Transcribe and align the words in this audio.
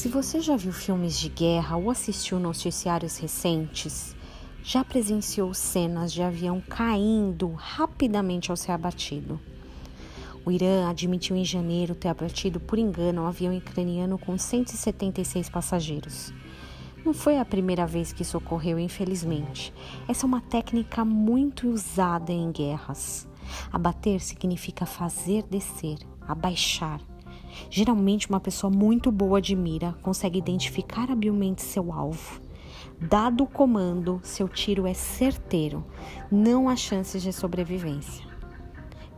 Se 0.00 0.08
você 0.08 0.40
já 0.40 0.56
viu 0.56 0.72
filmes 0.72 1.18
de 1.20 1.28
guerra 1.28 1.76
ou 1.76 1.90
assistiu 1.90 2.40
noticiários 2.40 3.18
recentes, 3.18 4.16
já 4.64 4.82
presenciou 4.82 5.52
cenas 5.52 6.10
de 6.10 6.22
avião 6.22 6.58
caindo 6.58 7.52
rapidamente 7.52 8.50
ao 8.50 8.56
ser 8.56 8.72
abatido. 8.72 9.38
O 10.42 10.50
Irã 10.50 10.88
admitiu 10.88 11.36
em 11.36 11.44
janeiro 11.44 11.94
ter 11.94 12.08
abatido 12.08 12.58
por 12.58 12.78
engano 12.78 13.20
um 13.20 13.26
avião 13.26 13.54
ucraniano 13.54 14.16
com 14.16 14.38
176 14.38 15.50
passageiros. 15.50 16.32
Não 17.04 17.12
foi 17.12 17.38
a 17.38 17.44
primeira 17.44 17.86
vez 17.86 18.10
que 18.10 18.22
isso 18.22 18.38
ocorreu, 18.38 18.78
infelizmente. 18.78 19.70
Essa 20.08 20.24
é 20.24 20.26
uma 20.26 20.40
técnica 20.40 21.04
muito 21.04 21.68
usada 21.68 22.32
em 22.32 22.50
guerras. 22.50 23.28
Abater 23.70 24.18
significa 24.20 24.86
fazer 24.86 25.42
descer, 25.42 25.98
abaixar. 26.26 27.02
Geralmente, 27.70 28.28
uma 28.28 28.40
pessoa 28.40 28.70
muito 28.70 29.10
boa 29.10 29.40
de 29.40 29.54
mira 29.54 29.94
consegue 30.02 30.38
identificar 30.38 31.10
habilmente 31.10 31.62
seu 31.62 31.92
alvo. 31.92 32.40
Dado 33.00 33.44
o 33.44 33.46
comando, 33.46 34.20
seu 34.22 34.48
tiro 34.48 34.86
é 34.86 34.94
certeiro, 34.94 35.84
não 36.30 36.68
há 36.68 36.76
chances 36.76 37.22
de 37.22 37.32
sobrevivência. 37.32 38.28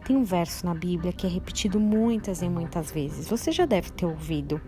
Tem 0.05 0.17
um 0.17 0.25
verso 0.25 0.67
na 0.67 0.75
Bíblia 0.75 1.13
que 1.13 1.27
é 1.27 1.31
repetido 1.31 1.79
muitas 1.79 2.43
e 2.43 2.49
muitas 2.49 2.91
vezes. 2.91 3.29
Você 3.29 3.53
já 3.53 3.67
deve 3.67 3.91
ter 3.91 4.07
ouvido. 4.07 4.61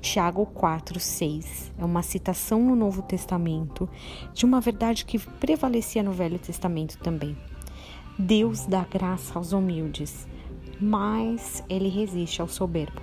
Tiago 0.00 0.46
4, 0.46 0.98
6 1.00 1.72
é 1.76 1.84
uma 1.84 2.02
citação 2.02 2.62
no 2.62 2.76
Novo 2.76 3.02
Testamento 3.02 3.88
de 4.32 4.44
uma 4.44 4.60
verdade 4.60 5.04
que 5.04 5.18
prevalecia 5.18 6.02
no 6.02 6.12
Velho 6.12 6.38
Testamento 6.38 6.96
também. 6.98 7.36
Deus 8.18 8.66
dá 8.66 8.84
graça 8.84 9.38
aos 9.38 9.52
humildes, 9.52 10.26
mas 10.80 11.62
ele 11.68 11.88
resiste 11.88 12.40
ao 12.40 12.48
soberbo. 12.48 13.00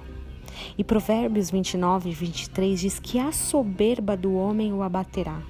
E 0.78 0.84
Provérbios 0.84 1.50
29 1.50 2.10
e 2.10 2.14
23 2.14 2.80
diz 2.80 3.00
que 3.00 3.20
a 3.20 3.32
soberba 3.32 4.16
do 4.16 4.34
homem 4.36 4.74
o 4.74 4.82
abaterá. 4.82 5.42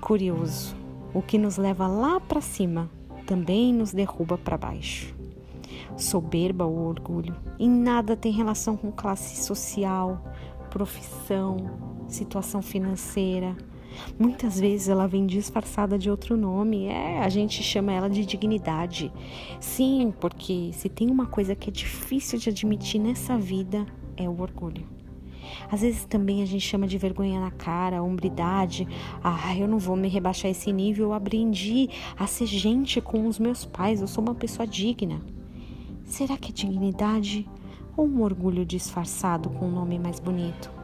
Curioso, 0.00 0.74
o 1.14 1.20
que 1.22 1.38
nos 1.38 1.56
leva 1.56 1.86
lá 1.86 2.18
para 2.18 2.40
cima 2.40 2.90
também 3.26 3.72
nos 3.72 3.92
derruba 3.92 4.36
para 4.38 4.56
baixo. 4.56 5.14
Soberba 5.96 6.64
ou 6.64 6.86
orgulho 6.86 7.36
em 7.58 7.68
nada 7.68 8.16
tem 8.16 8.32
relação 8.32 8.76
com 8.76 8.90
classe 8.90 9.42
social, 9.42 10.22
profissão, 10.70 11.56
situação 12.08 12.62
financeira 12.62 13.54
Muitas 14.18 14.58
vezes 14.58 14.88
ela 14.88 15.06
vem 15.06 15.26
disfarçada 15.26 15.98
de 15.98 16.10
outro 16.10 16.36
nome. 16.36 16.86
É, 16.86 17.20
a 17.20 17.28
gente 17.28 17.62
chama 17.62 17.92
ela 17.92 18.08
de 18.08 18.24
dignidade. 18.24 19.12
Sim, 19.60 20.12
porque 20.20 20.70
se 20.72 20.88
tem 20.88 21.10
uma 21.10 21.26
coisa 21.26 21.54
que 21.54 21.70
é 21.70 21.72
difícil 21.72 22.38
de 22.38 22.50
admitir 22.50 23.00
nessa 23.00 23.36
vida 23.36 23.86
é 24.16 24.28
o 24.28 24.40
orgulho. 24.40 24.86
Às 25.70 25.80
vezes 25.82 26.04
também 26.04 26.42
a 26.42 26.46
gente 26.46 26.66
chama 26.66 26.86
de 26.86 26.98
vergonha 26.98 27.40
na 27.40 27.50
cara, 27.50 28.02
hombridade. 28.02 28.86
Ah, 29.22 29.56
eu 29.56 29.68
não 29.68 29.78
vou 29.78 29.96
me 29.96 30.08
rebaixar 30.08 30.50
esse 30.50 30.72
nível. 30.72 31.06
Eu 31.06 31.12
aprendi 31.12 31.88
a 32.18 32.26
ser 32.26 32.46
gente 32.46 33.00
com 33.00 33.26
os 33.26 33.38
meus 33.38 33.64
pais. 33.64 34.00
Eu 34.00 34.08
sou 34.08 34.22
uma 34.22 34.34
pessoa 34.34 34.66
digna. 34.66 35.20
Será 36.04 36.36
que 36.36 36.50
é 36.50 36.54
dignidade 36.54 37.48
ou 37.96 38.06
um 38.06 38.22
orgulho 38.22 38.64
disfarçado 38.64 39.50
com 39.50 39.66
um 39.66 39.72
nome 39.72 39.98
mais 39.98 40.20
bonito? 40.20 40.81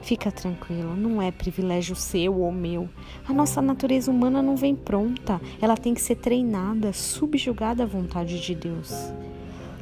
Fica 0.00 0.30
tranquilo, 0.30 0.96
não 0.96 1.20
é 1.20 1.30
privilégio 1.30 1.94
seu 1.96 2.38
ou 2.38 2.52
meu. 2.52 2.88
A 3.28 3.32
nossa 3.32 3.60
natureza 3.60 4.10
humana 4.10 4.40
não 4.40 4.56
vem 4.56 4.74
pronta, 4.74 5.40
ela 5.60 5.76
tem 5.76 5.92
que 5.92 6.00
ser 6.00 6.16
treinada, 6.16 6.92
subjugada 6.92 7.82
à 7.82 7.86
vontade 7.86 8.40
de 8.40 8.54
Deus. 8.54 9.12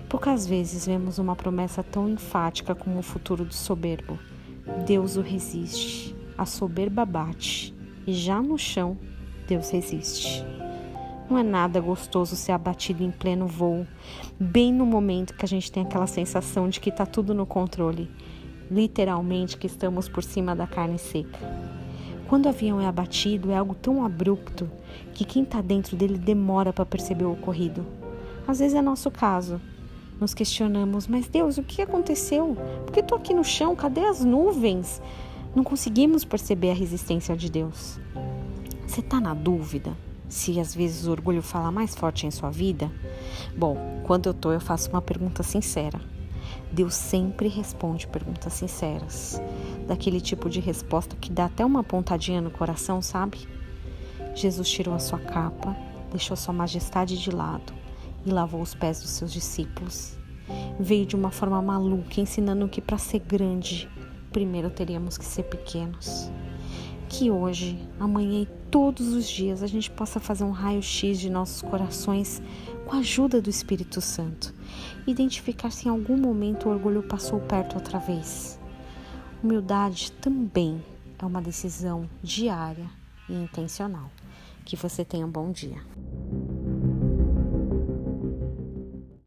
Poucas 0.08 0.46
vezes 0.46 0.86
vemos 0.86 1.18
uma 1.18 1.36
promessa 1.36 1.82
tão 1.82 2.08
enfática 2.08 2.74
como 2.74 2.98
o 2.98 3.02
futuro 3.02 3.44
do 3.44 3.54
soberbo. 3.54 4.18
Deus 4.86 5.16
o 5.16 5.20
resiste, 5.20 6.16
a 6.36 6.46
soberba 6.46 7.04
bate, 7.04 7.74
e 8.06 8.12
já 8.12 8.40
no 8.40 8.58
chão, 8.58 8.96
Deus 9.46 9.70
resiste. 9.70 10.44
Não 11.28 11.36
é 11.36 11.42
nada 11.42 11.80
gostoso 11.80 12.36
ser 12.36 12.52
abatido 12.52 13.02
em 13.02 13.10
pleno 13.10 13.46
voo, 13.46 13.86
bem 14.38 14.72
no 14.72 14.86
momento 14.86 15.34
que 15.34 15.44
a 15.44 15.48
gente 15.48 15.70
tem 15.70 15.82
aquela 15.82 16.06
sensação 16.06 16.68
de 16.68 16.80
que 16.80 16.88
está 16.88 17.04
tudo 17.04 17.34
no 17.34 17.44
controle 17.44 18.08
literalmente 18.70 19.56
que 19.56 19.66
estamos 19.66 20.08
por 20.08 20.22
cima 20.22 20.54
da 20.54 20.66
carne 20.66 20.98
seca. 20.98 21.38
Quando 22.28 22.46
o 22.46 22.48
avião 22.48 22.80
é 22.80 22.86
abatido, 22.86 23.52
é 23.52 23.56
algo 23.56 23.74
tão 23.74 24.04
abrupto 24.04 24.68
que 25.14 25.24
quem 25.24 25.44
está 25.44 25.60
dentro 25.60 25.96
dele 25.96 26.18
demora 26.18 26.72
para 26.72 26.84
perceber 26.84 27.24
o 27.24 27.32
ocorrido. 27.32 27.86
Às 28.46 28.58
vezes 28.58 28.76
é 28.76 28.82
nosso 28.82 29.10
caso. 29.10 29.60
Nos 30.20 30.34
questionamos, 30.34 31.06
mas 31.06 31.28
Deus, 31.28 31.58
o 31.58 31.62
que 31.62 31.82
aconteceu? 31.82 32.56
Por 32.84 32.92
que 32.92 33.00
estou 33.00 33.18
aqui 33.18 33.34
no 33.34 33.44
chão? 33.44 33.76
Cadê 33.76 34.00
as 34.00 34.24
nuvens? 34.24 35.00
Não 35.54 35.62
conseguimos 35.62 36.24
perceber 36.24 36.70
a 36.70 36.74
resistência 36.74 37.36
de 37.36 37.50
Deus. 37.50 38.00
Você 38.86 39.00
está 39.00 39.20
na 39.20 39.34
dúvida 39.34 39.96
se 40.28 40.58
às 40.58 40.74
vezes 40.74 41.06
o 41.06 41.10
orgulho 41.12 41.42
fala 41.42 41.70
mais 41.70 41.94
forte 41.94 42.26
em 42.26 42.30
sua 42.30 42.50
vida? 42.50 42.90
Bom, 43.56 43.76
quando 44.04 44.26
eu 44.26 44.32
estou, 44.32 44.52
eu 44.52 44.60
faço 44.60 44.90
uma 44.90 45.02
pergunta 45.02 45.42
sincera. 45.42 46.00
Deus 46.72 46.94
sempre 46.94 47.48
responde 47.48 48.06
perguntas 48.06 48.52
sinceras, 48.52 49.40
daquele 49.86 50.20
tipo 50.20 50.48
de 50.48 50.60
resposta 50.60 51.16
que 51.16 51.30
dá 51.30 51.46
até 51.46 51.64
uma 51.64 51.82
pontadinha 51.84 52.40
no 52.40 52.50
coração, 52.50 53.00
sabe? 53.00 53.48
Jesus 54.34 54.68
tirou 54.68 54.94
a 54.94 54.98
sua 54.98 55.18
capa, 55.18 55.76
deixou 56.10 56.36
sua 56.36 56.52
majestade 56.52 57.18
de 57.18 57.30
lado 57.30 57.72
e 58.24 58.30
lavou 58.30 58.60
os 58.60 58.74
pés 58.74 59.00
dos 59.00 59.10
seus 59.10 59.32
discípulos. 59.32 60.18
Veio 60.78 61.06
de 61.06 61.16
uma 61.16 61.30
forma 61.30 61.60
maluca, 61.62 62.20
ensinando 62.20 62.68
que 62.68 62.80
para 62.80 62.98
ser 62.98 63.20
grande, 63.20 63.88
primeiro 64.30 64.70
teríamos 64.70 65.16
que 65.16 65.24
ser 65.24 65.44
pequenos. 65.44 66.30
Que 67.08 67.30
hoje, 67.30 67.78
amanhã 67.98 68.42
e 68.42 68.48
todos 68.70 69.08
os 69.08 69.28
dias 69.28 69.62
a 69.62 69.66
gente 69.66 69.90
possa 69.90 70.20
fazer 70.20 70.44
um 70.44 70.50
raio-x 70.50 71.18
de 71.18 71.30
nossos 71.30 71.62
corações 71.62 72.42
com 72.84 72.94
a 72.94 72.98
ajuda 72.98 73.40
do 73.40 73.48
Espírito 73.48 74.00
Santo. 74.00 74.52
Identificar 75.06 75.70
se 75.70 75.86
em 75.86 75.90
algum 75.90 76.16
momento 76.16 76.68
o 76.68 76.72
orgulho 76.72 77.02
passou 77.02 77.40
perto 77.40 77.74
outra 77.74 77.98
vez. 77.98 78.58
Humildade 79.42 80.12
também 80.12 80.82
é 81.18 81.24
uma 81.24 81.40
decisão 81.40 82.08
diária 82.22 82.90
e 83.28 83.34
intencional. 83.34 84.10
Que 84.64 84.76
você 84.76 85.04
tenha 85.04 85.26
um 85.26 85.30
bom 85.30 85.52
dia. 85.52 85.80